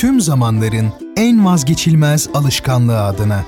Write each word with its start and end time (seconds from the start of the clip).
tüm 0.00 0.20
zamanların 0.20 0.92
en 1.16 1.44
vazgeçilmez 1.46 2.28
alışkanlığı 2.34 3.00
adına. 3.00 3.44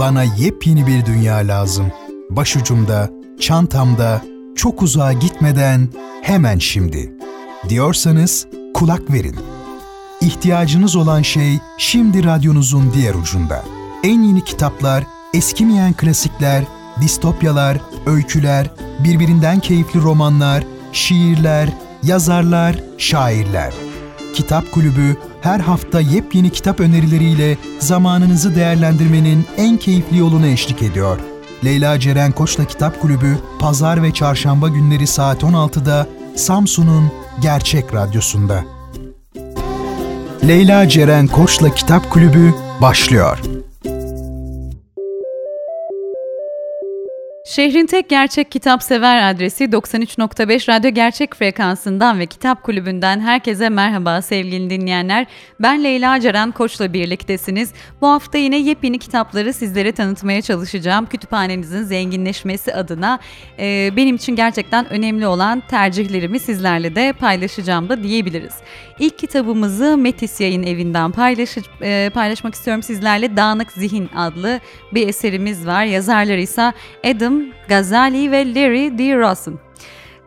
Bana 0.00 0.22
yepyeni 0.22 0.86
bir 0.86 1.06
dünya 1.06 1.36
lazım. 1.36 1.92
Başucumda, 2.30 3.10
çantamda, 3.40 4.22
çok 4.56 4.82
uzağa 4.82 5.12
gitmeden 5.12 5.88
hemen 6.22 6.58
şimdi. 6.58 7.12
Diyorsanız 7.68 8.46
kulak 8.74 9.12
verin. 9.12 9.36
İhtiyacınız 10.20 10.96
olan 10.96 11.22
şey 11.22 11.58
şimdi 11.78 12.24
radyonuzun 12.24 12.92
diğer 12.94 13.14
ucunda. 13.14 13.64
En 14.04 14.22
yeni 14.22 14.44
kitaplar, 14.44 15.04
eskimeyen 15.34 15.92
klasikler, 15.92 16.64
distopyalar, 17.00 17.80
öyküler, 18.06 18.70
birbirinden 19.04 19.60
keyifli 19.60 20.02
romanlar, 20.02 20.64
şiirler, 20.92 21.68
yazarlar, 22.02 22.76
şairler. 22.98 23.74
Kitap 24.34 24.72
Kulübü 24.72 25.16
her 25.46 25.60
hafta 25.60 26.00
yepyeni 26.00 26.50
kitap 26.50 26.80
önerileriyle 26.80 27.56
zamanınızı 27.78 28.54
değerlendirmenin 28.54 29.46
en 29.56 29.76
keyifli 29.76 30.18
yolunu 30.18 30.46
eşlik 30.46 30.82
ediyor. 30.82 31.18
Leyla 31.64 32.00
Ceren 32.00 32.32
Koç'la 32.32 32.64
Kitap 32.64 33.00
Kulübü 33.00 33.38
pazar 33.58 34.02
ve 34.02 34.12
çarşamba 34.12 34.68
günleri 34.68 35.06
saat 35.06 35.42
16'da 35.42 36.06
Samsun'un 36.36 37.12
Gerçek 37.42 37.94
Radyosu'nda. 37.94 38.64
Leyla 40.48 40.88
Ceren 40.88 41.26
Koç'la 41.26 41.74
Kitap 41.74 42.10
Kulübü 42.10 42.54
başlıyor. 42.82 43.55
Şehrin 47.56 47.86
tek 47.86 48.08
gerçek 48.08 48.50
kitap 48.50 48.82
sever 48.82 49.30
adresi 49.30 49.64
93.5 49.64 50.68
Radyo 50.68 50.90
Gerçek 50.90 51.34
frekansından 51.34 52.18
ve 52.18 52.26
Kitap 52.26 52.62
Kulübü'nden 52.62 53.20
herkese 53.20 53.68
merhaba 53.68 54.22
sevgili 54.22 54.70
dinleyenler. 54.70 55.26
Ben 55.60 55.84
Leyla 55.84 56.20
Ceren 56.20 56.52
Koç'la 56.52 56.92
birliktesiniz. 56.92 57.72
Bu 58.00 58.08
hafta 58.08 58.38
yine 58.38 58.58
yepyeni 58.58 58.98
kitapları 58.98 59.52
sizlere 59.52 59.92
tanıtmaya 59.92 60.42
çalışacağım. 60.42 61.06
Kütüphanenizin 61.06 61.82
zenginleşmesi 61.82 62.74
adına 62.74 63.18
e, 63.58 63.90
benim 63.96 64.16
için 64.16 64.36
gerçekten 64.36 64.92
önemli 64.92 65.26
olan 65.26 65.62
tercihlerimi 65.68 66.40
sizlerle 66.40 66.94
de 66.94 67.12
paylaşacağım 67.12 67.88
da 67.88 68.02
diyebiliriz. 68.02 68.54
İlk 68.98 69.18
kitabımızı 69.18 69.96
Metis 69.96 70.40
Yayın 70.40 70.62
Evi'nden 70.62 71.12
paylaş, 71.12 71.56
e, 71.82 72.10
paylaşmak 72.14 72.54
istiyorum 72.54 72.82
sizlerle. 72.82 73.36
Dağınık 73.36 73.72
Zihin 73.72 74.08
adlı 74.16 74.60
bir 74.92 75.08
eserimiz 75.08 75.66
var. 75.66 75.84
Yazarları 75.84 76.40
ise 76.40 76.72
Adam 77.04 77.45
Gazali 77.68 78.30
ve 78.30 78.54
Larry 78.54 78.98
D. 78.98 79.16
Rossen. 79.16 79.58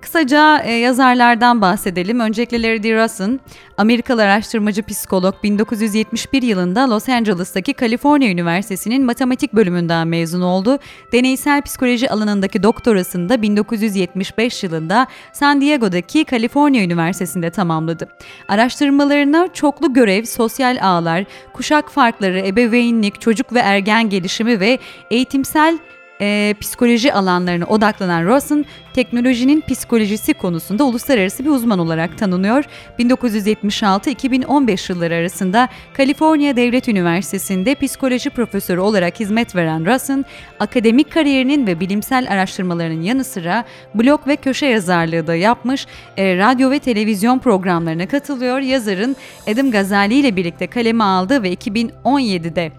Kısaca 0.02 0.62
e, 0.64 0.72
yazarlardan 0.72 1.62
bahsedelim. 1.62 2.20
Öncelikle 2.20 2.62
Larry 2.62 2.84
D. 2.84 2.95
Rossen, 2.95 3.39
Amerikalı 3.78 4.23
araştırmacı 4.23 4.84
psikolog 4.84 5.36
1971 5.44 6.42
yılında 6.42 6.90
Los 6.90 7.09
Angeles'taki 7.09 7.73
Kaliforniya 7.73 8.31
Üniversitesi'nin 8.31 9.06
matematik 9.06 9.53
bölümünden 9.53 10.08
mezun 10.08 10.42
oldu. 10.42 10.80
Deneysel 11.12 11.62
psikoloji 11.62 12.09
alanındaki 12.09 12.64
doktorasını 12.64 13.30
da 13.30 13.42
1975 13.42 14.64
yılında 14.64 15.08
San 15.34 15.62
Diego'daki 15.62 16.25
Kaliforniya 16.25 16.84
Üniversitesi'nde 16.84 17.50
tamamladı. 17.50 18.08
Araştırmalarına 18.47 19.47
çoklu 19.53 19.94
görev, 19.94 20.23
sosyal 20.23 20.78
ağlar, 20.81 21.25
kuşak 21.53 21.92
farkları, 21.92 22.40
ebeveynlik, 22.40 23.22
çocuk 23.22 23.53
ve 23.53 23.59
ergen 23.59 24.09
gelişimi 24.09 24.59
ve 24.59 24.80
eğitimsel 25.12 25.78
e, 26.22 26.56
psikoloji 26.62 27.14
alanlarına 27.14 27.66
odaklanan 27.66 28.25
Rosen, 28.25 28.66
teknolojinin 28.94 29.64
psikolojisi 29.70 30.34
konusunda 30.34 30.84
uluslararası 30.84 31.45
bir 31.45 31.50
uzman 31.50 31.80
olarak 31.80 32.17
tanınıyor. 32.17 32.66
1976-2015 33.00 34.92
yılları 34.92 35.16
arasında 35.16 35.70
Kaliforniya 35.94 36.56
Devlet 36.56 36.88
Üniversitesi'nde 36.88 37.75
psikoloji 37.75 38.30
profesörü 38.30 38.80
olarak 38.80 39.20
hizmet 39.20 39.56
veren 39.56 39.86
Rosen, 39.86 40.25
akademik 40.59 41.12
kariyerinin 41.12 41.67
ve 41.67 41.80
bilimsel 41.80 42.28
araştırmalarının 42.31 43.02
yanı 43.02 43.24
sıra 43.24 43.63
blog 43.96 44.28
ve 44.28 44.36
köşe 44.36 44.66
yazarlığı 44.66 45.28
da 45.28 45.36
yapmış, 45.36 45.88
e, 46.18 46.38
radyo 46.38 46.72
ve 46.72 46.80
televizyon 46.80 47.40
programlarına 47.40 48.07
katılıyor. 48.07 48.59
Yazarın 48.59 49.16
Adam 49.53 49.72
Gazali 49.72 50.16
ile 50.16 50.36
birlikte 50.36 50.68
kaleme 50.68 51.03
aldığı 51.03 51.44
ve 51.44 51.53
2017'de 51.53 52.72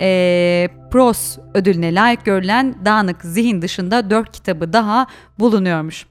e, 0.00 0.68
Pros 0.90 1.38
ödülüne 1.54 1.94
layık 1.94 2.24
görülen 2.24 2.74
Dağınık 2.84 3.22
Zihin 3.22 3.62
dışında 3.62 4.10
dört 4.10 4.32
kitabı 4.32 4.72
daha 4.72 5.06
bulunuyormuş. 5.38 6.06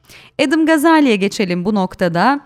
Adam 0.48 0.66
Gazali'ye 0.66 1.16
geçelim 1.16 1.66
bu 1.66 1.76
noktada. 1.76 2.42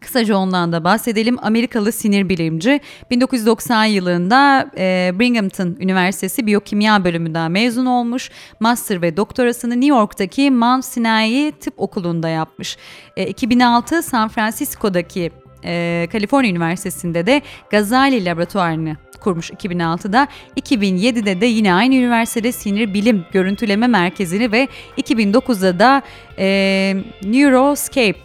Kısaca 0.00 0.36
ondan 0.36 0.72
da 0.72 0.84
bahsedelim. 0.84 1.36
Amerikalı 1.42 1.92
sinir 1.92 2.28
bilimci 2.28 2.80
1990 3.10 3.84
yılında 3.84 4.70
e, 4.78 5.12
Binghamton 5.14 5.76
Üniversitesi 5.80 6.46
Biyokimya 6.46 7.04
bölümünden 7.04 7.50
mezun 7.50 7.86
olmuş. 7.86 8.30
Master 8.60 9.02
ve 9.02 9.16
doktorasını 9.16 9.74
New 9.74 9.86
York'taki 9.86 10.50
Mount 10.50 10.84
Sinai 10.84 11.52
Tıp 11.60 11.74
Okulu'nda 11.76 12.28
yapmış. 12.28 12.76
E, 13.16 13.26
2006 13.26 14.02
San 14.02 14.28
Francisco'daki 14.28 15.30
e, 15.64 16.08
Kaliforniya 16.12 16.50
Üniversitesi'nde 16.50 17.26
de 17.26 17.42
Gazali 17.70 18.24
Laboratuvarını 18.24 18.96
kurmuş 19.20 19.50
2006'da. 19.50 20.28
2007'de 20.56 21.40
de 21.40 21.46
yine 21.46 21.74
aynı 21.74 21.94
üniversitede 21.94 22.52
sinir 22.52 22.94
bilim 22.94 23.24
görüntüleme 23.32 23.86
merkezini 23.86 24.52
ve 24.52 24.68
2009'da 24.98 25.78
da 25.78 26.02
e, 26.38 26.96
Neuroscape 27.24 28.18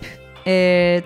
e, 0.48 1.02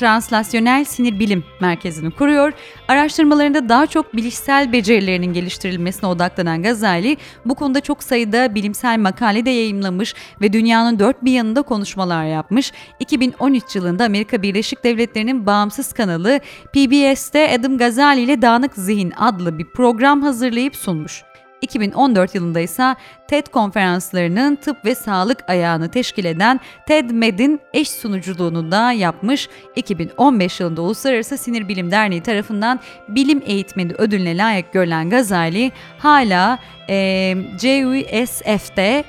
Translasyonel 0.00 0.84
Sinir 0.84 1.18
Bilim 1.18 1.44
Merkezi'ni 1.60 2.10
kuruyor. 2.10 2.52
Araştırmalarında 2.88 3.68
daha 3.68 3.86
çok 3.86 4.16
bilişsel 4.16 4.72
becerilerinin 4.72 5.32
geliştirilmesine 5.32 6.10
odaklanan 6.10 6.62
Gazali 6.62 7.16
bu 7.44 7.54
konuda 7.54 7.80
çok 7.80 8.02
sayıda 8.02 8.54
bilimsel 8.54 8.98
makale 8.98 9.44
de 9.44 9.50
yayımlamış 9.50 10.14
ve 10.40 10.52
dünyanın 10.52 10.98
dört 10.98 11.24
bir 11.24 11.32
yanında 11.32 11.62
konuşmalar 11.62 12.24
yapmış. 12.24 12.72
2013 13.00 13.76
yılında 13.76 14.04
Amerika 14.04 14.42
Birleşik 14.42 14.84
Devletleri'nin 14.84 15.46
bağımsız 15.46 15.92
kanalı 15.92 16.40
PBS'te 16.72 17.54
Adam 17.54 17.78
Gazali 17.78 18.20
ile 18.20 18.42
Dağınık 18.42 18.74
Zihin 18.74 19.12
adlı 19.16 19.58
bir 19.58 19.64
program 19.64 20.22
hazırlayıp 20.22 20.76
sunmuş. 20.76 21.29
2014 21.62 22.34
yılında 22.34 22.60
ise 22.60 22.94
TED 23.28 23.46
konferanslarının 23.46 24.56
tıp 24.56 24.84
ve 24.84 24.94
sağlık 24.94 25.50
ayağını 25.50 25.90
teşkil 25.90 26.24
eden 26.24 26.60
TED 26.86 27.10
Med'in 27.10 27.60
eş 27.74 27.90
sunuculuğunu 27.90 28.72
da 28.72 28.92
yapmış. 28.92 29.48
2015 29.76 30.60
yılında 30.60 30.82
Uluslararası 30.82 31.38
Sinir 31.38 31.68
Bilim 31.68 31.90
Derneği 31.90 32.22
tarafından 32.22 32.80
bilim 33.08 33.42
eğitmeni 33.46 33.92
ödülüne 33.92 34.36
layık 34.36 34.72
görülen 34.72 35.10
Gazali 35.10 35.72
hala 35.98 36.58
e, 36.88 37.36
CUSF'de 37.58 39.04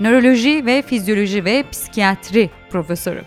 nöroloji 0.00 0.66
ve 0.66 0.82
fizyoloji 0.82 1.44
ve 1.44 1.64
psikiyatri 1.72 2.50
profesörü. 2.70 3.22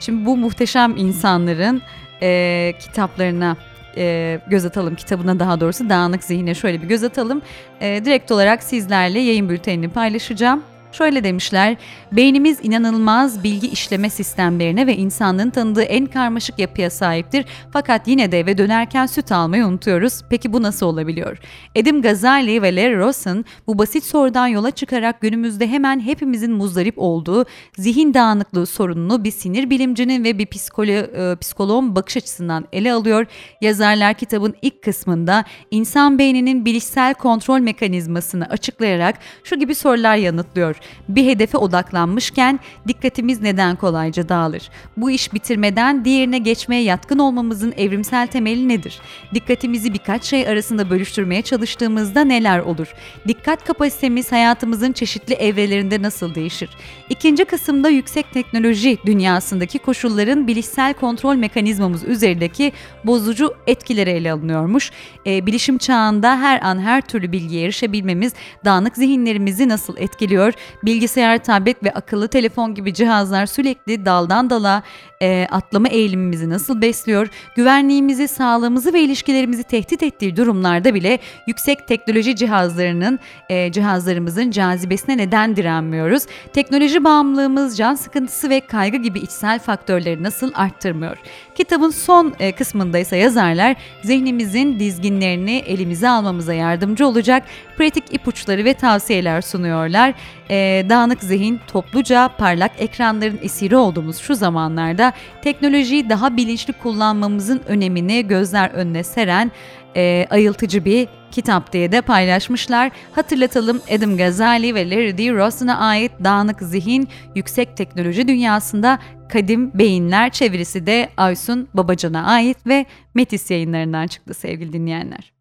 Şimdi 0.00 0.26
bu 0.26 0.36
muhteşem 0.36 0.96
insanların 0.96 1.82
e, 2.22 2.72
kitaplarına 2.80 3.56
e, 3.96 4.40
göz 4.46 4.64
atalım 4.64 4.94
kitabına 4.94 5.38
daha 5.38 5.60
doğrusu 5.60 5.88
dağınık 5.88 6.24
zihine 6.24 6.54
şöyle 6.54 6.82
bir 6.82 6.88
göz 6.88 7.04
atalım. 7.04 7.42
E, 7.80 8.04
direkt 8.04 8.30
olarak 8.30 8.62
sizlerle 8.62 9.20
yayın 9.20 9.48
bültenini 9.48 9.88
paylaşacağım. 9.88 10.62
Şöyle 10.92 11.24
demişler, 11.24 11.76
beynimiz 12.12 12.58
inanılmaz 12.62 13.44
bilgi 13.44 13.68
işleme 13.68 14.10
sistemlerine 14.10 14.86
ve 14.86 14.96
insanlığın 14.96 15.50
tanıdığı 15.50 15.82
en 15.82 16.06
karmaşık 16.06 16.58
yapıya 16.58 16.90
sahiptir. 16.90 17.44
Fakat 17.72 18.08
yine 18.08 18.32
de 18.32 18.40
eve 18.40 18.58
dönerken 18.58 19.06
süt 19.06 19.32
almayı 19.32 19.66
unutuyoruz. 19.66 20.20
Peki 20.30 20.52
bu 20.52 20.62
nasıl 20.62 20.86
olabiliyor? 20.86 21.38
Edim 21.74 22.02
Gazali 22.02 22.62
ve 22.62 22.76
Larry 22.76 22.98
Rosen 22.98 23.44
bu 23.66 23.78
basit 23.78 24.04
sorudan 24.04 24.46
yola 24.46 24.70
çıkarak 24.70 25.20
günümüzde 25.20 25.68
hemen 25.68 26.00
hepimizin 26.00 26.52
muzdarip 26.52 26.94
olduğu 26.96 27.44
zihin 27.78 28.14
dağınıklığı 28.14 28.66
sorununu 28.66 29.24
bir 29.24 29.30
sinir 29.30 29.70
bilimcinin 29.70 30.24
ve 30.24 30.38
bir 30.38 30.46
psikolo 30.46 30.92
e, 30.92 31.36
psikoloğun 31.36 31.96
bakış 31.96 32.16
açısından 32.16 32.64
ele 32.72 32.92
alıyor. 32.92 33.26
Yazarlar 33.60 34.14
kitabın 34.14 34.54
ilk 34.62 34.82
kısmında 34.82 35.44
insan 35.70 36.18
beyninin 36.18 36.64
bilişsel 36.64 37.14
kontrol 37.14 37.60
mekanizmasını 37.60 38.46
açıklayarak 38.46 39.18
şu 39.44 39.56
gibi 39.58 39.74
sorular 39.74 40.16
yanıtlıyor. 40.16 40.81
Bir 41.08 41.26
hedefe 41.26 41.58
odaklanmışken 41.58 42.60
dikkatimiz 42.88 43.40
neden 43.40 43.76
kolayca 43.76 44.28
dağılır? 44.28 44.70
Bu 44.96 45.10
iş 45.10 45.34
bitirmeden 45.34 46.04
diğerine 46.04 46.38
geçmeye 46.38 46.82
yatkın 46.82 47.18
olmamızın 47.18 47.74
evrimsel 47.76 48.26
temeli 48.26 48.68
nedir? 48.68 49.00
Dikkatimizi 49.34 49.94
birkaç 49.94 50.24
şey 50.24 50.48
arasında 50.48 50.90
bölüştürmeye 50.90 51.42
çalıştığımızda 51.42 52.24
neler 52.24 52.58
olur? 52.58 52.94
Dikkat 53.28 53.64
kapasitemiz 53.64 54.32
hayatımızın 54.32 54.92
çeşitli 54.92 55.34
evrelerinde 55.34 56.02
nasıl 56.02 56.34
değişir? 56.34 56.70
İkinci 57.10 57.44
kısımda 57.44 57.88
yüksek 57.88 58.32
teknoloji 58.32 58.98
dünyasındaki 59.06 59.78
koşulların 59.78 60.46
bilişsel 60.46 60.94
kontrol 60.94 61.36
mekanizmamız 61.36 62.04
üzerindeki 62.04 62.72
bozucu 63.04 63.54
etkileri 63.66 64.10
ele 64.10 64.32
alınıyormuş. 64.32 64.90
E, 65.26 65.46
bilişim 65.46 65.78
çağında 65.78 66.40
her 66.40 66.62
an 66.62 66.78
her 66.78 67.00
türlü 67.00 67.32
bilgiye 67.32 67.64
erişebilmemiz 67.64 68.32
dağınık 68.64 68.96
zihinlerimizi 68.96 69.68
nasıl 69.68 69.96
etkiliyor? 69.96 70.52
Bilgisayar, 70.82 71.44
tablet 71.44 71.84
ve 71.84 71.92
akıllı 71.94 72.28
telefon 72.28 72.74
gibi 72.74 72.94
cihazlar 72.94 73.46
sürekli 73.46 74.04
daldan 74.04 74.50
dala 74.50 74.82
e, 75.22 75.46
atlama 75.50 75.88
eğilimimizi 75.88 76.50
nasıl 76.50 76.80
besliyor, 76.80 77.28
güvenliğimizi, 77.56 78.28
sağlığımızı 78.28 78.92
ve 78.92 79.00
ilişkilerimizi 79.00 79.62
tehdit 79.62 80.02
ettiği 80.02 80.36
durumlarda 80.36 80.94
bile 80.94 81.18
yüksek 81.46 81.88
teknoloji 81.88 82.36
cihazlarının 82.36 83.18
e, 83.48 83.72
cihazlarımızın 83.72 84.50
cazibesine 84.50 85.16
neden 85.16 85.56
direnmiyoruz? 85.56 86.22
Teknoloji 86.52 87.04
bağımlılığımız, 87.04 87.76
can 87.76 87.94
sıkıntısı 87.94 88.50
ve 88.50 88.60
kaygı 88.60 88.96
gibi 88.96 89.18
içsel 89.18 89.58
faktörleri 89.58 90.22
nasıl 90.22 90.52
arttırmıyor? 90.54 91.16
Kitabın 91.54 91.90
son 91.90 92.34
e, 92.40 92.52
kısmında 92.52 92.98
ise 92.98 93.16
yazarlar 93.16 93.76
zihnimizin 94.02 94.78
dizginlerini 94.78 95.56
elimize 95.56 96.08
almamıza 96.08 96.54
yardımcı 96.54 97.06
olacak 97.06 97.42
pratik 97.76 98.14
ipuçları 98.14 98.64
ve 98.64 98.74
tavsiyeler 98.74 99.40
sunuyorlar. 99.40 100.14
E, 100.50 100.86
dağınık 100.88 101.22
zihin, 101.22 101.60
topluca 101.66 102.30
parlak 102.38 102.70
ekranların 102.78 103.38
esiri 103.42 103.76
olduğumuz 103.76 104.18
şu 104.18 104.34
zamanlarda 104.34 105.11
teknolojiyi 105.42 106.08
daha 106.08 106.36
bilinçli 106.36 106.72
kullanmamızın 106.72 107.60
önemini 107.66 108.26
gözler 108.26 108.70
önüne 108.70 109.02
seren 109.02 109.50
e, 109.96 110.26
ayıltıcı 110.30 110.84
bir 110.84 111.08
kitap 111.30 111.72
diye 111.72 111.92
de 111.92 112.00
paylaşmışlar. 112.00 112.90
Hatırlatalım 113.12 113.80
Adam 113.96 114.16
Gazali 114.16 114.74
ve 114.74 114.90
Larry 114.90 115.18
D. 115.18 115.32
Ross'una 115.32 115.78
ait 115.78 116.12
Dağınık 116.24 116.62
Zihin, 116.62 117.08
Yüksek 117.34 117.76
Teknoloji 117.76 118.28
Dünyasında 118.28 118.98
Kadim 119.28 119.70
Beyinler 119.74 120.30
çevirisi 120.30 120.86
de 120.86 121.08
Aysun 121.16 121.68
Babacan'a 121.74 122.26
ait 122.26 122.66
ve 122.66 122.86
Metis 123.14 123.50
yayınlarından 123.50 124.06
çıktı 124.06 124.34
sevgili 124.34 124.72
dinleyenler. 124.72 125.31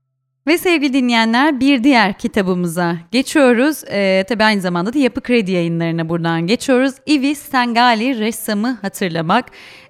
Ve 0.47 0.57
sevgili 0.57 0.93
dinleyenler 0.93 1.59
bir 1.59 1.83
diğer 1.83 2.13
kitabımıza 2.13 2.97
geçiyoruz. 3.11 3.83
Ee, 3.91 4.25
tabii 4.29 4.43
aynı 4.43 4.61
zamanda 4.61 4.93
da 4.93 4.99
Yapı 4.99 5.21
Kredi 5.21 5.51
yayınlarına 5.51 6.09
buradan 6.09 6.47
geçiyoruz. 6.47 6.93
Ivi 7.09 7.35
Stengali 7.35 8.19
Ressamı 8.19 8.77
Hatırlamak. 8.81 9.45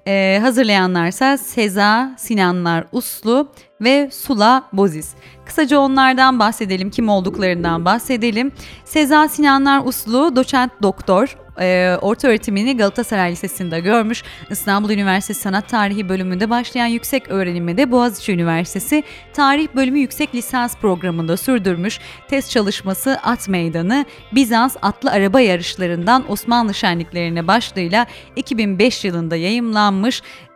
Ee, 0.07 0.39
hazırlayanlarsa 0.41 1.37
Seza 1.37 2.15
Sinanlar 2.17 2.85
Uslu 2.91 3.51
ve 3.81 4.09
Sula 4.11 4.63
Bozis. 4.73 5.13
Kısaca 5.45 5.79
onlardan 5.79 6.39
bahsedelim, 6.39 6.89
kim 6.89 7.09
olduklarından 7.09 7.85
bahsedelim. 7.85 8.51
Seza 8.85 9.27
Sinanlar 9.27 9.81
Uslu, 9.85 10.35
doçent 10.35 10.71
doktor, 10.81 11.37
e, 11.59 11.97
orta 12.01 12.27
öğretimini 12.27 12.77
Galatasaray 12.77 13.31
Lisesi'nde 13.31 13.79
görmüş. 13.79 14.23
İstanbul 14.49 14.89
Üniversitesi 14.89 15.41
Sanat 15.41 15.69
Tarihi 15.69 16.09
bölümünde 16.09 16.49
başlayan 16.49 16.85
yüksek 16.85 17.29
öğrenimi 17.29 17.77
de 17.77 17.91
Boğaziçi 17.91 18.31
Üniversitesi 18.31 19.03
Tarih 19.33 19.67
Bölümü 19.75 19.99
Yüksek 19.99 20.35
Lisans 20.35 20.77
programında 20.77 21.37
sürdürmüş. 21.37 21.99
Test 22.27 22.51
çalışması 22.51 23.19
At 23.23 23.49
Meydanı, 23.49 24.05
Bizans 24.31 24.77
atlı 24.81 25.11
araba 25.11 25.39
yarışlarından 25.39 26.31
Osmanlı 26.31 26.73
şenliklerine 26.73 27.47
başlığıyla 27.47 28.05
2005 28.35 29.05
yılında 29.05 29.35
yayımlanmış. 29.35 29.90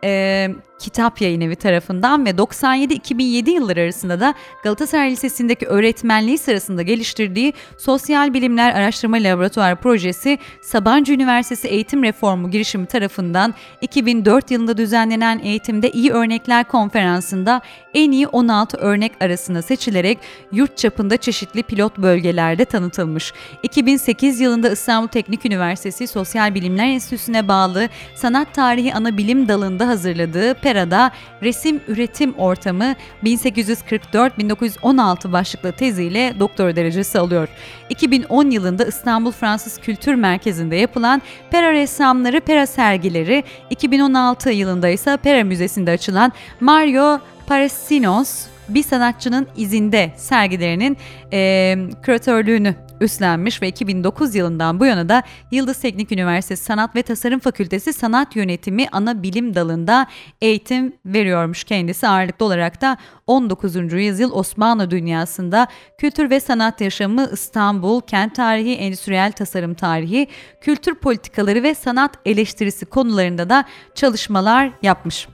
E, 0.02 0.54
Kitap 0.78 1.20
Yayın 1.20 1.40
Evi 1.40 1.56
tarafından 1.56 2.26
ve 2.26 2.30
97-2007 2.30 3.50
yılları 3.50 3.80
arasında 3.80 4.20
da 4.20 4.34
Galatasaray 4.62 5.10
Lisesi'ndeki 5.10 5.66
öğretmenliği 5.66 6.38
sırasında 6.38 6.82
geliştirdiği 6.82 7.52
Sosyal 7.78 8.34
Bilimler 8.34 8.74
Araştırma 8.74 9.16
Laboratuvar 9.16 9.76
Projesi 9.76 10.38
Sabancı 10.62 11.12
Üniversitesi 11.12 11.68
Eğitim 11.68 12.02
Reformu 12.02 12.50
girişimi 12.50 12.86
tarafından 12.86 13.54
2004 13.80 14.50
yılında 14.50 14.76
düzenlenen 14.76 15.38
Eğitimde 15.38 15.90
İyi 15.90 16.12
Örnekler 16.12 16.64
Konferansı'nda 16.64 17.60
en 17.94 18.10
iyi 18.10 18.26
16 18.26 18.76
örnek 18.76 19.12
arasında 19.20 19.62
seçilerek 19.62 20.18
yurt 20.52 20.76
çapında 20.78 21.16
çeşitli 21.16 21.62
pilot 21.62 21.98
bölgelerde 21.98 22.64
tanıtılmış. 22.64 23.32
2008 23.62 24.40
yılında 24.40 24.70
İstanbul 24.70 25.08
Teknik 25.08 25.46
Üniversitesi 25.46 26.06
Sosyal 26.06 26.54
Bilimler 26.54 26.86
Enstitüsü'ne 26.86 27.48
bağlı 27.48 27.88
Sanat 28.14 28.54
Tarihi 28.54 28.94
Ana 28.94 29.18
Bilim 29.18 29.48
Dalı'nda 29.48 29.88
hazırladığı 29.88 30.54
Pera'da 30.66 31.10
Resim 31.42 31.80
Üretim 31.88 32.34
Ortamı 32.34 32.94
1844-1916 33.24 35.32
başlıklı 35.32 35.72
teziyle 35.72 36.34
doktor 36.40 36.76
derecesi 36.76 37.18
alıyor. 37.18 37.48
2010 37.90 38.50
yılında 38.50 38.84
İstanbul 38.84 39.32
Fransız 39.32 39.78
Kültür 39.78 40.14
Merkezi'nde 40.14 40.76
yapılan 40.76 41.22
Pera 41.50 41.72
ressamları 41.72 42.40
Pera 42.40 42.66
sergileri, 42.66 43.44
2016 43.70 44.50
yılında 44.50 44.88
ise 44.88 45.16
Pera 45.16 45.44
Müzesi'nde 45.44 45.90
açılan 45.90 46.32
Mario 46.60 47.20
Parasinos 47.46 48.46
bir 48.68 48.82
sanatçının 48.82 49.46
izinde 49.56 50.12
sergilerinin 50.16 50.96
e, 51.32 51.76
küratörlüğünü 52.02 52.74
üstlenmiş 53.00 53.62
ve 53.62 53.68
2009 53.68 54.34
yılından 54.34 54.80
bu 54.80 54.86
yana 54.86 55.08
da 55.08 55.22
Yıldız 55.50 55.78
Teknik 55.78 56.12
Üniversitesi 56.12 56.64
Sanat 56.64 56.96
ve 56.96 57.02
Tasarım 57.02 57.40
Fakültesi 57.40 57.92
Sanat 57.92 58.36
Yönetimi 58.36 58.86
ana 58.92 59.22
bilim 59.22 59.54
dalında 59.54 60.06
eğitim 60.40 60.92
veriyormuş 61.06 61.64
kendisi 61.64 62.08
ağırlıklı 62.08 62.46
olarak 62.46 62.80
da 62.80 62.96
19. 63.26 63.92
yüzyıl 63.92 64.32
Osmanlı 64.32 64.90
dünyasında 64.90 65.66
kültür 65.98 66.30
ve 66.30 66.40
sanat 66.40 66.80
yaşamı 66.80 67.28
İstanbul, 67.32 68.00
kent 68.00 68.34
tarihi, 68.34 68.74
endüstriyel 68.74 69.32
tasarım 69.32 69.74
tarihi, 69.74 70.28
kültür 70.60 70.94
politikaları 70.94 71.62
ve 71.62 71.74
sanat 71.74 72.14
eleştirisi 72.24 72.86
konularında 72.86 73.50
da 73.50 73.64
çalışmalar 73.94 74.70
yapmış. 74.82 75.28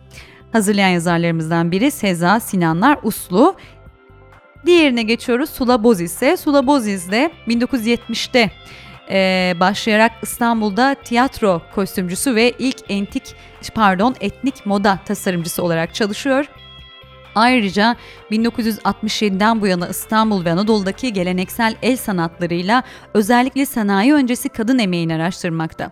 Hazırlayan 0.52 0.88
yazarlarımızdan 0.88 1.72
biri 1.72 1.90
Seza 1.90 2.40
Sinanlar 2.40 2.98
Uslu. 3.02 3.56
Diğerine 4.66 5.02
geçiyoruz 5.02 5.50
Sula 5.50 5.84
Boziz'e. 5.84 6.36
Sula 6.36 6.66
Boziz 6.66 7.10
de 7.10 7.30
1970'te 7.48 8.50
e, 9.10 9.54
başlayarak 9.60 10.12
İstanbul'da 10.22 10.94
tiyatro 10.94 11.62
kostümcüsü 11.74 12.34
ve 12.34 12.52
ilk 12.58 12.76
entik 12.88 13.34
pardon 13.74 14.14
etnik 14.20 14.66
moda 14.66 14.98
tasarımcısı 15.06 15.62
olarak 15.62 15.94
çalışıyor. 15.94 16.46
Ayrıca 17.34 17.96
1967'den 18.30 19.60
bu 19.60 19.66
yana 19.66 19.88
İstanbul 19.88 20.44
ve 20.44 20.52
Anadolu'daki 20.52 21.12
geleneksel 21.12 21.74
el 21.82 21.96
sanatlarıyla 21.96 22.82
özellikle 23.14 23.66
sanayi 23.66 24.14
öncesi 24.14 24.48
kadın 24.48 24.78
emeğini 24.78 25.14
araştırmakta. 25.14 25.90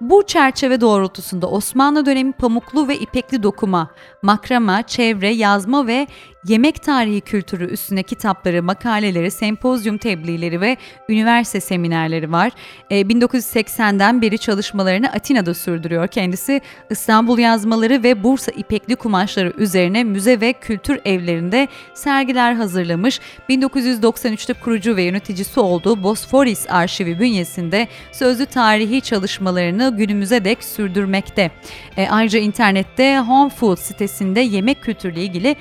Bu 0.00 0.26
çerçeve 0.26 0.80
doğrultusunda 0.80 1.46
Osmanlı 1.50 2.06
dönemi 2.06 2.32
pamuklu 2.32 2.88
ve 2.88 2.98
ipekli 2.98 3.42
dokuma, 3.42 3.90
makrama, 4.22 4.82
çevre, 4.82 5.28
yazma 5.28 5.86
ve 5.86 6.06
yemek 6.46 6.82
tarihi 6.82 7.20
kültürü 7.20 7.64
üstüne 7.64 8.02
kitapları, 8.02 8.62
makaleleri, 8.62 9.30
sempozyum 9.30 9.98
tebliğleri 9.98 10.60
ve 10.60 10.76
üniversite 11.08 11.60
seminerleri 11.60 12.32
var. 12.32 12.52
E, 12.90 13.00
1980'den 13.00 14.22
beri 14.22 14.38
çalışmalarını 14.38 15.12
Atina'da 15.12 15.54
sürdürüyor 15.54 16.08
kendisi. 16.08 16.60
İstanbul 16.90 17.38
yazmaları 17.38 18.02
ve 18.02 18.24
Bursa 18.24 18.52
ipekli 18.52 18.96
kumaşları 18.96 19.52
üzerine 19.56 20.04
müze 20.04 20.40
ve 20.40 20.52
kültür 20.52 21.00
evlerinde 21.04 21.68
sergiler 21.94 22.52
hazırlamış. 22.52 23.20
1993'te 23.48 24.52
kurucu 24.52 24.96
ve 24.96 25.02
yöneticisi 25.02 25.60
olduğu 25.60 26.02
Bosforis 26.02 26.66
arşivi 26.70 27.20
bünyesinde 27.20 27.88
sözlü 28.12 28.46
tarihi 28.46 29.00
çalışmalarını 29.00 29.96
günümüze 29.96 30.44
dek 30.44 30.64
sürdürmekte. 30.64 31.50
E, 31.96 32.08
ayrıca 32.08 32.38
internette 32.38 33.18
Home 33.18 33.50
Food 33.50 33.76
sitesinde 33.76 34.40
yemek 34.40 34.82
kültürüyle 34.82 35.22
ilgili 35.22 35.56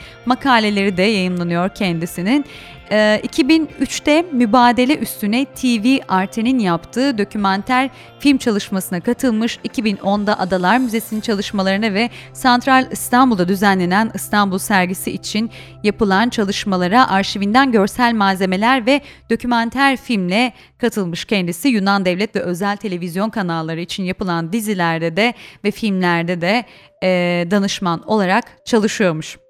makaleleri 0.71 0.97
de 0.97 1.01
yayınlanıyor 1.03 1.69
kendisinin. 1.69 2.45
2003'te 2.91 4.11
ee, 4.11 4.25
mübadele 4.31 4.97
üstüne 4.97 5.45
TV 5.45 5.97
Arte'nin 6.07 6.59
yaptığı 6.59 7.17
dokümanter 7.17 7.89
film 8.19 8.37
çalışmasına 8.37 8.99
katılmış. 8.99 9.57
2010'da 9.57 10.39
Adalar 10.39 10.77
Müzesi'nin 10.77 11.21
çalışmalarına 11.21 11.93
ve 11.93 12.09
Santral 12.33 12.87
İstanbul'da 12.91 13.47
düzenlenen 13.47 14.11
İstanbul 14.13 14.57
sergisi 14.57 15.11
için 15.11 15.51
yapılan 15.83 16.29
çalışmalara 16.29 17.09
arşivinden 17.09 17.71
görsel 17.71 18.13
malzemeler 18.13 18.85
ve 18.85 19.01
dokümanter 19.29 19.97
filmle 19.97 20.53
katılmış 20.77 21.25
kendisi. 21.25 21.67
Yunan 21.67 22.05
devlet 22.05 22.35
ve 22.35 22.39
özel 22.39 22.77
televizyon 22.77 23.29
kanalları 23.29 23.79
için 23.81 24.03
yapılan 24.03 24.53
dizilerde 24.53 25.17
de 25.17 25.33
ve 25.63 25.71
filmlerde 25.71 26.41
de 26.41 26.65
e, 27.03 27.07
danışman 27.51 28.09
olarak 28.09 28.65
çalışıyormuş. 28.65 29.40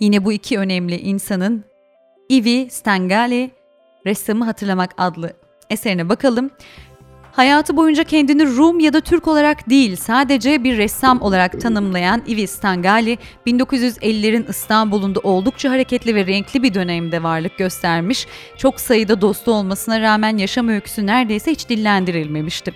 Yine 0.00 0.24
bu 0.24 0.32
iki 0.32 0.58
önemli 0.58 1.00
insanın 1.00 1.64
Ivi 2.30 2.70
Stengali 2.70 3.50
Ressamı 4.06 4.44
Hatırlamak 4.44 4.90
adlı 4.96 5.32
eserine 5.70 6.08
bakalım. 6.08 6.50
Hayatı 7.32 7.76
boyunca 7.76 8.04
kendini 8.04 8.56
Rum 8.56 8.80
ya 8.80 8.92
da 8.92 9.00
Türk 9.00 9.28
olarak 9.28 9.70
değil 9.70 9.96
sadece 9.96 10.64
bir 10.64 10.78
ressam 10.78 11.22
olarak 11.22 11.60
tanımlayan 11.60 12.22
Ivi 12.28 12.46
Stangali 12.46 13.18
1950'lerin 13.46 14.50
İstanbul'unda 14.50 15.20
oldukça 15.20 15.70
hareketli 15.70 16.14
ve 16.14 16.26
renkli 16.26 16.62
bir 16.62 16.74
dönemde 16.74 17.22
varlık 17.22 17.58
göstermiş. 17.58 18.26
Çok 18.56 18.80
sayıda 18.80 19.20
dostu 19.20 19.52
olmasına 19.52 20.00
rağmen 20.00 20.36
yaşam 20.36 20.68
öyküsü 20.68 21.06
neredeyse 21.06 21.50
hiç 21.50 21.68
dillendirilmemişti. 21.68 22.72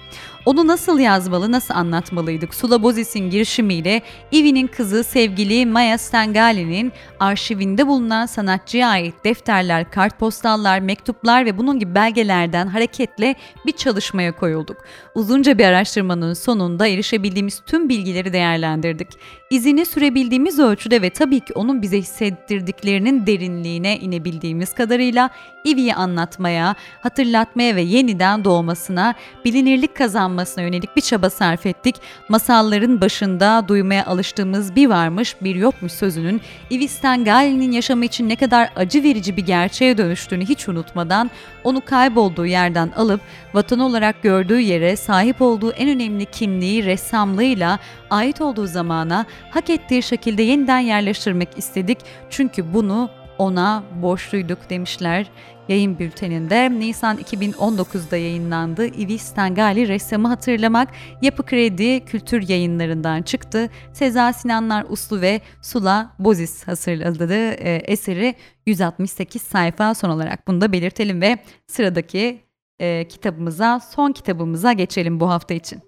Onu 0.48 0.66
nasıl 0.66 0.98
yazmalı, 0.98 1.52
nasıl 1.52 1.74
anlatmalıydık? 1.74 2.54
Sula 2.54 2.82
Bozis'in 2.82 3.30
girişimiyle 3.30 4.02
Ivi'nin 4.32 4.66
kızı 4.66 5.04
sevgili 5.04 5.66
Maya 5.66 5.98
Stengali'nin 5.98 6.92
arşivinde 7.20 7.86
bulunan 7.86 8.26
sanatçıya 8.26 8.88
ait 8.88 9.14
defterler, 9.24 9.90
kartpostallar, 9.90 10.80
mektuplar 10.80 11.46
ve 11.46 11.58
bunun 11.58 11.78
gibi 11.78 11.94
belgelerden 11.94 12.66
hareketle 12.66 13.34
bir 13.66 13.72
çalışmaya 13.72 14.36
koyulduk. 14.36 14.76
Uzunca 15.14 15.58
bir 15.58 15.64
araştırmanın 15.64 16.34
sonunda 16.34 16.86
erişebildiğimiz 16.86 17.62
tüm 17.66 17.88
bilgileri 17.88 18.32
değerlendirdik. 18.32 19.08
İzini 19.50 19.86
sürebildiğimiz 19.86 20.58
ölçüde 20.58 21.02
ve 21.02 21.10
tabii 21.10 21.40
ki 21.40 21.52
onun 21.52 21.82
bize 21.82 21.98
hissettirdiklerinin 21.98 23.26
derinliğine 23.26 23.98
inebildiğimiz 23.98 24.74
kadarıyla 24.74 25.30
Ivi'yi 25.66 25.94
anlatmaya, 25.94 26.74
hatırlatmaya 27.00 27.76
ve 27.76 27.80
yeniden 27.80 28.44
doğmasına, 28.44 29.14
bilinirlik 29.44 29.96
kazanmasına 29.96 30.64
yönelik 30.64 30.96
bir 30.96 31.00
çaba 31.00 31.30
sarf 31.30 31.66
ettik. 31.66 31.96
Masalların 32.28 33.00
başında 33.00 33.64
duymaya 33.68 34.06
alıştığımız 34.06 34.76
bir 34.76 34.86
varmış 34.86 35.36
bir 35.40 35.54
yokmuş 35.54 35.92
sözünün 35.92 36.40
Ivi 36.70 36.88
Stengali'nin 36.88 37.72
yaşamı 37.72 38.04
için 38.04 38.28
ne 38.28 38.36
kadar 38.36 38.70
acı 38.76 39.02
verici 39.02 39.36
bir 39.36 39.46
gerçeğe 39.46 39.98
dönüştüğünü 39.98 40.44
hiç 40.44 40.68
unutmadan 40.68 41.30
onu 41.64 41.80
kaybolduğu 41.84 42.46
yerden 42.46 42.90
alıp 42.96 43.20
vatan 43.54 43.78
olarak 43.78 44.22
gördüğü 44.22 44.60
yere 44.60 44.96
sahip 44.96 45.42
olduğu 45.42 45.70
en 45.72 45.88
önemli 45.88 46.24
kimliği 46.24 46.84
ressamlığıyla 46.84 47.78
ait 48.10 48.40
olduğu 48.40 48.66
zamana 48.66 49.26
hak 49.50 49.70
ettiği 49.70 50.02
şekilde 50.02 50.42
yeniden 50.42 50.78
yerleştirmek 50.78 51.48
istedik. 51.58 51.98
Çünkü 52.30 52.74
bunu 52.74 53.10
ona 53.38 53.82
borçluyduk 54.02 54.70
demişler 54.70 55.26
yayın 55.68 55.98
bülteninde. 55.98 56.70
Nisan 56.78 57.16
2019'da 57.16 58.16
yayınlandı. 58.16 58.86
Ivi 58.86 59.18
Stengali 59.18 59.88
ressamı 59.88 60.28
hatırlamak 60.28 60.88
Yapı 61.22 61.46
Kredi 61.46 62.04
Kültür 62.04 62.48
Yayınlarından 62.48 63.22
çıktı. 63.22 63.70
Seza 63.92 64.32
Sinanlar 64.32 64.86
Uslu 64.88 65.20
ve 65.20 65.40
Sula 65.62 66.12
Bozis 66.18 66.68
hazırladı 66.68 67.50
e, 67.50 67.76
eseri 67.76 68.34
168 68.66 69.42
sayfa 69.42 69.94
son 69.94 70.10
olarak 70.10 70.48
bunu 70.48 70.60
da 70.60 70.72
belirtelim 70.72 71.20
ve 71.20 71.38
sıradaki 71.66 72.40
e, 72.78 73.08
kitabımıza, 73.08 73.80
son 73.80 74.12
kitabımıza 74.12 74.72
geçelim 74.72 75.20
bu 75.20 75.30
hafta 75.30 75.54
için. 75.54 75.87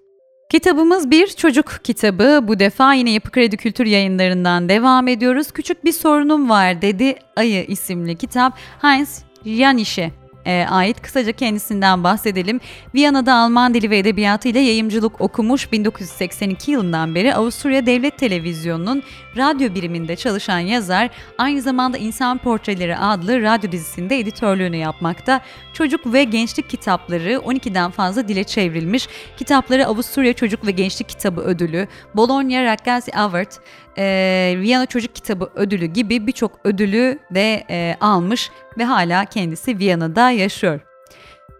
Kitabımız 0.51 1.11
bir 1.11 1.27
çocuk 1.27 1.79
kitabı. 1.83 2.39
Bu 2.43 2.59
defa 2.59 2.93
yine 2.93 3.11
Yapı 3.11 3.31
Kredi 3.31 3.57
Kültür 3.57 3.85
yayınlarından 3.85 4.69
devam 4.69 5.07
ediyoruz. 5.07 5.51
Küçük 5.51 5.85
bir 5.85 5.91
sorunum 5.91 6.49
var 6.49 6.81
dedi 6.81 7.15
Ayı 7.35 7.65
isimli 7.65 8.15
kitap. 8.15 8.57
Heinz 8.81 9.23
Janiş'e 9.45 10.11
e, 10.45 10.65
ait. 10.69 11.01
Kısaca 11.01 11.31
kendisinden 11.31 12.03
bahsedelim. 12.03 12.59
Viyana'da 12.95 13.33
Alman 13.33 13.73
dili 13.73 13.89
ve 13.89 13.97
edebiyatı 13.97 14.47
ile 14.47 14.59
yayımcılık 14.59 15.21
okumuş 15.21 15.71
1982 15.71 16.71
yılından 16.71 17.15
beri 17.15 17.35
Avusturya 17.35 17.85
Devlet 17.85 18.17
Televizyonu'nun 18.17 19.03
radyo 19.37 19.75
biriminde 19.75 20.15
çalışan 20.15 20.59
yazar 20.59 21.09
aynı 21.37 21.61
zamanda 21.61 21.97
İnsan 21.97 22.37
Portreleri 22.37 22.97
adlı 22.97 23.41
radyo 23.41 23.71
dizisinde 23.71 24.19
editörlüğünü 24.19 24.77
yapmakta. 24.77 25.41
Çocuk 25.73 26.13
ve 26.13 26.23
gençlik 26.23 26.69
kitapları 26.69 27.33
12'den 27.33 27.91
fazla 27.91 28.27
dile 28.27 28.43
çevrilmiş. 28.43 29.07
Kitapları 29.37 29.87
Avusturya 29.87 30.33
Çocuk 30.33 30.67
ve 30.67 30.71
Gençlik 30.71 31.09
Kitabı 31.09 31.41
Ödülü, 31.41 31.87
Bologna 32.15 32.63
Ragazzi 32.63 33.11
Award, 33.11 33.51
e, 33.97 34.55
Viyana 34.57 34.85
Çocuk 34.85 35.15
Kitabı 35.15 35.49
Ödülü 35.55 35.85
gibi 35.85 36.27
birçok 36.27 36.51
ödülü 36.63 37.19
de 37.31 37.63
e, 37.69 37.95
almış 38.01 38.51
ve 38.77 38.83
hala 38.83 39.25
kendisi 39.25 39.79
Viyana'da 39.79 40.30
yaşıyor. 40.31 40.79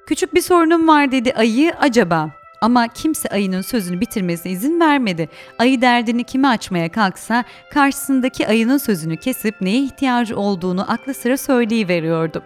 Küçük 0.05 0.33
bir 0.33 0.41
sorunum 0.41 0.87
var 0.87 1.11
dedi 1.11 1.33
ayı 1.33 1.73
acaba. 1.79 2.29
Ama 2.61 2.87
kimse 2.87 3.29
ayının 3.29 3.61
sözünü 3.61 4.01
bitirmesine 4.01 4.51
izin 4.51 4.79
vermedi. 4.79 5.29
Ayı 5.59 5.81
derdini 5.81 6.23
kime 6.23 6.47
açmaya 6.47 6.91
kalksa 6.91 7.43
karşısındaki 7.73 8.47
ayının 8.47 8.77
sözünü 8.77 9.17
kesip 9.17 9.61
neye 9.61 9.83
ihtiyacı 9.83 10.37
olduğunu 10.37 10.91
aklı 10.91 11.13
sıra 11.13 11.37
söyleyiveriyordu. 11.37 12.43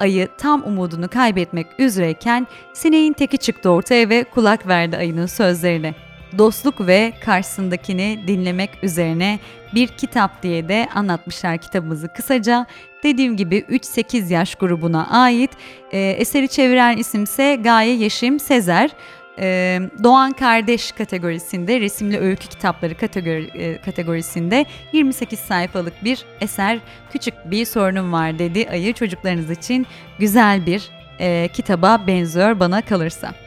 Ayı 0.00 0.28
tam 0.38 0.62
umudunu 0.66 1.08
kaybetmek 1.08 1.66
üzereyken 1.78 2.46
sineğin 2.72 3.12
teki 3.12 3.38
çıktı 3.38 3.70
ortaya 3.70 4.08
ve 4.08 4.24
kulak 4.24 4.66
verdi 4.66 4.96
ayının 4.96 5.26
sözlerine 5.26 5.94
dostluk 6.38 6.86
ve 6.86 7.12
karşısındakini 7.24 8.18
dinlemek 8.26 8.70
üzerine 8.82 9.38
bir 9.74 9.88
kitap 9.88 10.42
diye 10.42 10.68
de 10.68 10.88
anlatmışlar 10.94 11.58
kitabımızı 11.58 12.08
kısaca. 12.08 12.66
Dediğim 13.02 13.36
gibi 13.36 13.58
3-8 13.58 14.32
yaş 14.32 14.54
grubuna 14.54 15.10
ait. 15.10 15.50
E, 15.92 16.00
eseri 16.00 16.48
çeviren 16.48 16.96
isimse 16.96 17.56
Gaye 17.56 17.96
Yeşim 17.96 18.40
Sezer. 18.40 18.90
Ee, 19.38 19.80
Doğan 20.02 20.32
Kardeş 20.32 20.92
kategorisinde, 20.92 21.80
resimli 21.80 22.18
öykü 22.18 22.48
kitapları 22.48 22.96
kategori, 22.96 23.50
e, 23.54 23.80
kategorisinde 23.80 24.66
28 24.92 25.38
sayfalık 25.38 26.04
bir 26.04 26.24
eser. 26.40 26.78
Küçük 27.12 27.34
bir 27.44 27.64
sorunum 27.64 28.12
var 28.12 28.38
dedi 28.38 28.68
ayı 28.70 28.92
çocuklarınız 28.92 29.50
için 29.50 29.86
güzel 30.18 30.66
bir 30.66 30.90
e, 31.20 31.48
kitaba 31.52 32.06
benziyor 32.06 32.60
bana 32.60 32.82
kalırsa. 32.82 33.43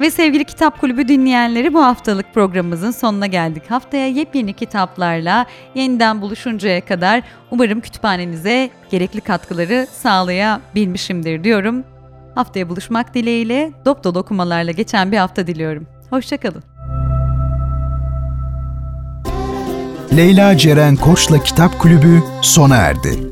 Ve 0.00 0.10
sevgili 0.10 0.44
Kitap 0.44 0.80
Kulübü 0.80 1.08
dinleyenleri 1.08 1.74
bu 1.74 1.84
haftalık 1.84 2.34
programımızın 2.34 2.90
sonuna 2.90 3.26
geldik. 3.26 3.70
Haftaya 3.70 4.08
yepyeni 4.08 4.52
kitaplarla 4.52 5.46
yeniden 5.74 6.20
buluşuncaya 6.20 6.84
kadar 6.84 7.22
umarım 7.50 7.80
kütüphanenize 7.80 8.70
gerekli 8.90 9.20
katkıları 9.20 9.86
sağlayabilmişimdir 9.92 11.44
diyorum. 11.44 11.84
Haftaya 12.34 12.68
buluşmak 12.68 13.14
dileğiyle 13.14 13.72
dop 13.84 14.04
dolu 14.04 14.18
okumalarla 14.18 14.70
geçen 14.70 15.12
bir 15.12 15.16
hafta 15.16 15.46
diliyorum. 15.46 15.86
Hoşçakalın. 16.10 16.62
Leyla 20.16 20.56
Ceren 20.56 20.96
Koç'la 20.96 21.42
Kitap 21.42 21.78
Kulübü 21.78 22.22
sona 22.42 22.76
erdi. 22.76 23.27